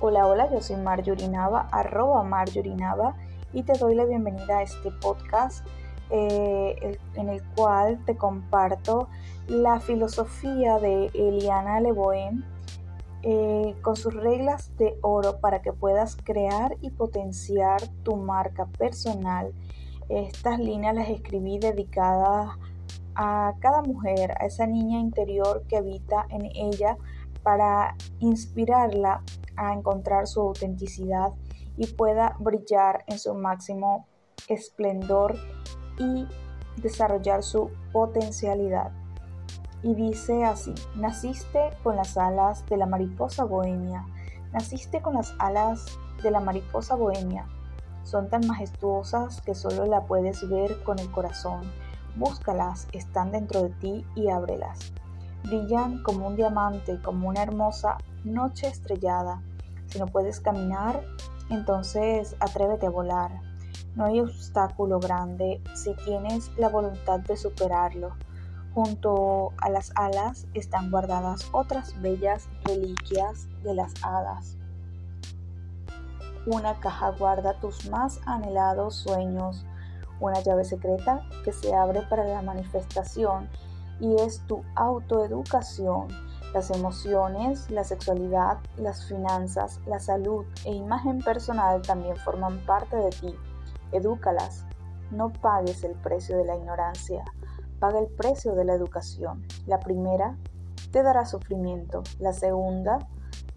Hola, 0.00 0.28
hola, 0.28 0.48
yo 0.48 0.60
soy 0.60 0.76
Marjorie 0.76 1.28
Nava, 1.28 1.66
arroba 1.72 2.22
Marjorie 2.22 2.76
Nava, 2.76 3.16
y 3.52 3.64
te 3.64 3.72
doy 3.72 3.96
la 3.96 4.04
bienvenida 4.04 4.58
a 4.58 4.62
este 4.62 4.92
podcast 4.92 5.66
eh, 6.10 6.96
en 7.14 7.28
el 7.28 7.42
cual 7.56 7.98
te 8.04 8.16
comparto 8.16 9.08
la 9.48 9.80
filosofía 9.80 10.78
de 10.78 11.06
Eliana 11.14 11.80
Leboen 11.80 12.44
eh, 13.24 13.74
con 13.82 13.96
sus 13.96 14.14
reglas 14.14 14.70
de 14.76 14.96
oro 15.02 15.40
para 15.40 15.62
que 15.62 15.72
puedas 15.72 16.16
crear 16.22 16.76
y 16.80 16.90
potenciar 16.90 17.82
tu 18.04 18.14
marca 18.14 18.66
personal. 18.66 19.52
Estas 20.08 20.60
líneas 20.60 20.94
las 20.94 21.08
escribí 21.08 21.58
dedicadas 21.58 22.50
a 23.16 23.54
cada 23.58 23.82
mujer, 23.82 24.30
a 24.40 24.46
esa 24.46 24.68
niña 24.68 25.00
interior 25.00 25.64
que 25.68 25.76
habita 25.76 26.24
en 26.30 26.44
ella 26.54 26.96
para 27.42 27.96
inspirarla 28.20 29.22
a 29.58 29.72
encontrar 29.72 30.26
su 30.26 30.40
autenticidad 30.40 31.32
y 31.76 31.86
pueda 31.86 32.36
brillar 32.38 33.04
en 33.06 33.18
su 33.18 33.34
máximo 33.34 34.06
esplendor 34.48 35.36
y 35.98 36.26
desarrollar 36.80 37.42
su 37.42 37.70
potencialidad. 37.92 38.92
Y 39.82 39.94
dice 39.94 40.44
así, 40.44 40.74
naciste 40.96 41.70
con 41.82 41.96
las 41.96 42.16
alas 42.16 42.66
de 42.66 42.76
la 42.76 42.86
mariposa 42.86 43.44
bohemia, 43.44 44.04
naciste 44.52 45.00
con 45.00 45.14
las 45.14 45.34
alas 45.38 45.86
de 46.22 46.30
la 46.30 46.40
mariposa 46.40 46.96
bohemia. 46.96 47.46
Son 48.02 48.28
tan 48.28 48.46
majestuosas 48.46 49.40
que 49.42 49.54
solo 49.54 49.86
la 49.86 50.06
puedes 50.06 50.48
ver 50.48 50.82
con 50.82 50.98
el 50.98 51.10
corazón. 51.10 51.60
Búscalas, 52.16 52.88
están 52.92 53.30
dentro 53.30 53.62
de 53.62 53.70
ti 53.70 54.06
y 54.16 54.28
ábrelas. 54.28 54.92
Brillan 55.44 56.02
como 56.02 56.26
un 56.26 56.34
diamante, 56.34 57.00
como 57.02 57.28
una 57.28 57.42
hermosa 57.42 57.98
noche 58.24 58.66
estrellada. 58.66 59.42
Si 59.88 59.98
no 59.98 60.06
puedes 60.06 60.40
caminar, 60.40 61.02
entonces 61.50 62.36
atrévete 62.40 62.86
a 62.86 62.90
volar. 62.90 63.40
No 63.94 64.04
hay 64.04 64.20
obstáculo 64.20 65.00
grande 65.00 65.60
si 65.74 65.94
tienes 66.04 66.50
la 66.56 66.68
voluntad 66.68 67.20
de 67.20 67.36
superarlo. 67.36 68.14
Junto 68.74 69.52
a 69.56 69.70
las 69.70 69.92
alas 69.96 70.46
están 70.54 70.90
guardadas 70.90 71.48
otras 71.52 72.00
bellas 72.00 72.48
reliquias 72.64 73.48
de 73.62 73.74
las 73.74 73.92
hadas. 74.02 74.56
Una 76.46 76.78
caja 76.80 77.10
guarda 77.10 77.54
tus 77.60 77.90
más 77.90 78.20
anhelados 78.24 78.94
sueños, 78.94 79.64
una 80.20 80.40
llave 80.40 80.64
secreta 80.64 81.22
que 81.44 81.52
se 81.52 81.74
abre 81.74 82.02
para 82.02 82.24
la 82.24 82.42
manifestación 82.42 83.48
y 84.00 84.14
es 84.20 84.40
tu 84.46 84.62
autoeducación. 84.76 86.08
Las 86.54 86.70
emociones, 86.70 87.70
la 87.70 87.84
sexualidad, 87.84 88.58
las 88.76 89.06
finanzas, 89.06 89.80
la 89.86 90.00
salud 90.00 90.46
e 90.64 90.72
imagen 90.72 91.18
personal 91.18 91.82
también 91.82 92.16
forman 92.16 92.58
parte 92.64 92.96
de 92.96 93.10
ti. 93.10 93.34
Edúcalas. 93.92 94.64
No 95.10 95.30
pagues 95.30 95.84
el 95.84 95.94
precio 95.94 96.36
de 96.36 96.44
la 96.44 96.56
ignorancia, 96.56 97.24
paga 97.78 97.98
el 97.98 98.08
precio 98.08 98.54
de 98.54 98.64
la 98.64 98.74
educación. 98.74 99.46
La 99.66 99.78
primera 99.80 100.36
te 100.90 101.02
dará 101.02 101.24
sufrimiento, 101.24 102.02
la 102.18 102.32
segunda 102.32 102.98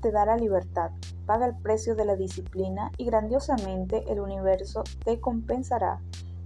te 0.00 0.10
dará 0.10 0.36
libertad. 0.36 0.90
Paga 1.26 1.46
el 1.46 1.56
precio 1.56 1.94
de 1.94 2.04
la 2.04 2.16
disciplina 2.16 2.90
y 2.96 3.04
grandiosamente 3.04 4.04
el 4.10 4.20
universo 4.20 4.82
te 5.04 5.20
compensará. 5.20 6.00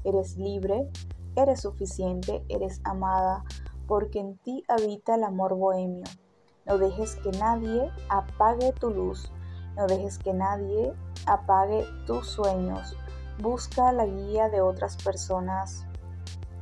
Eres 0.04 0.36
libre, 0.36 0.90
eres 1.36 1.62
suficiente, 1.62 2.44
eres 2.48 2.80
amada, 2.84 3.44
porque 3.86 4.20
en 4.20 4.36
ti 4.38 4.64
habita 4.68 5.14
el 5.14 5.24
amor 5.24 5.54
bohemio. 5.54 6.04
No 6.66 6.78
dejes 6.78 7.16
que 7.16 7.30
nadie 7.32 7.90
apague 8.08 8.72
tu 8.72 8.90
luz, 8.90 9.30
no 9.76 9.86
dejes 9.86 10.18
que 10.18 10.32
nadie 10.32 10.94
apague 11.26 11.86
tus 12.06 12.26
sueños. 12.26 12.96
Busca 13.38 13.92
la 13.92 14.06
guía 14.06 14.48
de 14.48 14.60
otras 14.60 14.96
personas, 15.02 15.86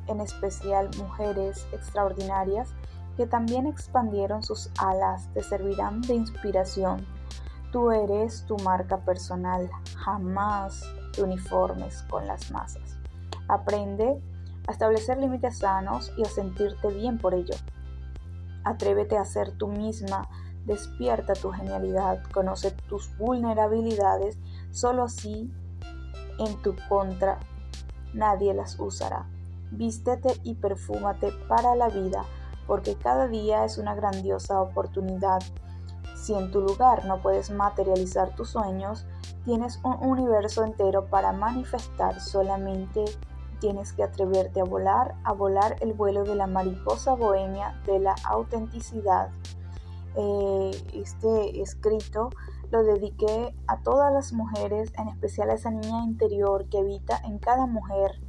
en 0.08 0.20
especial 0.20 0.90
mujeres 0.98 1.66
extraordinarias 1.72 2.74
que 3.16 3.26
también 3.26 3.66
expandieron 3.66 4.42
sus 4.42 4.70
alas, 4.78 5.28
te 5.34 5.42
servirán 5.42 6.00
de 6.00 6.14
inspiración. 6.14 7.06
Tú 7.70 7.90
eres 7.90 8.44
tu 8.46 8.56
marca 8.58 8.98
personal, 8.98 9.70
jamás 9.96 10.82
te 11.12 11.22
uniformes 11.22 12.02
con 12.10 12.26
las 12.26 12.50
masas. 12.50 12.98
Aprende 13.48 14.20
a 14.66 14.72
establecer 14.72 15.18
límites 15.18 15.58
sanos 15.58 16.12
y 16.16 16.22
a 16.22 16.28
sentirte 16.28 16.88
bien 16.88 17.18
por 17.18 17.34
ello. 17.34 17.54
Atrévete 18.64 19.16
a 19.16 19.24
ser 19.24 19.52
tú 19.52 19.68
misma, 19.68 20.28
despierta 20.64 21.32
tu 21.34 21.50
genialidad, 21.50 22.22
conoce 22.32 22.70
tus 22.70 23.16
vulnerabilidades, 23.18 24.38
solo 24.70 25.04
así 25.04 25.52
en 26.38 26.62
tu 26.62 26.74
contra 26.88 27.38
nadie 28.12 28.54
las 28.54 28.78
usará. 28.78 29.26
Vístete 29.70 30.38
y 30.42 30.54
perfúmate 30.54 31.32
para 31.48 31.74
la 31.74 31.88
vida, 31.88 32.24
porque 32.66 32.94
cada 32.94 33.26
día 33.28 33.64
es 33.64 33.78
una 33.78 33.94
grandiosa 33.94 34.60
oportunidad. 34.60 35.42
Si 36.14 36.34
en 36.34 36.50
tu 36.50 36.60
lugar 36.60 37.04
no 37.06 37.20
puedes 37.20 37.50
materializar 37.50 38.34
tus 38.36 38.50
sueños, 38.50 39.06
tienes 39.44 39.80
un 39.82 39.96
universo 40.06 40.64
entero 40.64 41.06
para 41.06 41.32
manifestar 41.32 42.20
solamente 42.20 43.04
tienes 43.62 43.92
que 43.92 44.02
atreverte 44.02 44.60
a 44.60 44.64
volar, 44.64 45.14
a 45.22 45.32
volar 45.32 45.76
el 45.82 45.92
vuelo 45.92 46.24
de 46.24 46.34
la 46.34 46.48
mariposa 46.48 47.14
bohemia 47.14 47.80
de 47.86 48.00
la 48.00 48.16
autenticidad. 48.24 49.30
Eh, 50.16 50.72
este 50.94 51.62
escrito 51.62 52.30
lo 52.72 52.82
dediqué 52.82 53.54
a 53.68 53.80
todas 53.82 54.12
las 54.12 54.32
mujeres, 54.32 54.92
en 54.98 55.06
especial 55.06 55.48
a 55.50 55.54
esa 55.54 55.70
niña 55.70 56.02
interior 56.02 56.68
que 56.70 56.78
habita 56.78 57.20
en 57.24 57.38
cada 57.38 57.66
mujer, 57.66 58.20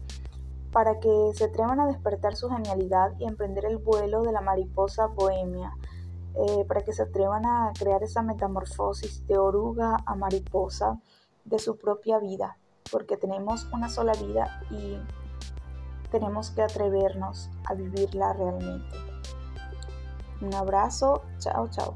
para 0.72 0.99
que 0.99 1.31
se 1.33 1.45
atrevan 1.45 1.79
a 1.79 1.88
despertar 1.88 2.35
su 2.35 2.47
genialidad 2.49 3.13
y 3.17 3.25
emprender 3.25 3.66
el 3.66 3.79
vuelo 3.79 4.22
de 4.22 4.33
la 4.33 4.41
mariposa 4.41 5.07
bohemia, 5.07 5.73
eh, 6.35 6.63
para 6.67 6.81
que 6.81 6.93
se 6.93 7.01
atrevan 7.01 7.47
a 7.47 7.72
crear 7.79 8.03
esa 8.03 8.22
metamorfosis 8.22 9.25
de 9.25 9.39
oruga 9.39 9.97
a 10.05 10.13
mariposa 10.13 10.99
de 11.43 11.57
su 11.57 11.75
propia 11.75 12.19
vida, 12.19 12.59
porque 12.91 13.17
tenemos 13.17 13.67
una 13.73 13.89
sola 13.89 14.13
vida 14.13 14.61
y 14.69 14.99
tenemos 16.13 16.51
que 16.51 16.62
atrevernos 16.62 17.50
a 17.66 17.74
vivirla 17.74 18.34
realmente. 18.34 18.96
Un 20.41 20.53
abrazo, 20.53 21.24
chao, 21.40 21.68
chao. 21.69 21.96